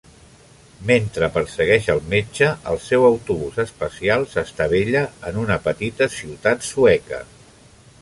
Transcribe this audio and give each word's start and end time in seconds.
Mentre 0.91 1.29
persegueix 1.35 1.89
al 1.95 2.01
metge, 2.13 2.49
el 2.73 2.81
seu 2.87 3.05
autobús 3.11 3.61
espacial 3.67 4.27
s'estavella 4.35 5.07
en 5.33 5.41
una 5.47 5.63
petita 5.69 6.13
ciutat 6.19 6.71
sueca. 6.75 7.27